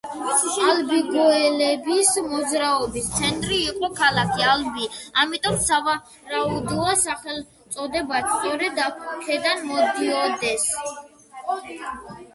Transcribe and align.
ალბიგოელების 0.67 2.13
მოძრაობის 2.29 3.09
ცენტრი 3.17 3.59
იყო 3.73 3.89
ქალაქი 3.99 4.47
ალბი, 4.53 4.89
ამიტომ 5.25 5.59
სავარაუდოა, 5.67 6.97
სახელწოდებაც 7.05 8.35
სწორედ 8.39 8.83
აქედან 8.91 9.65
მოდიოდეს. 9.73 10.69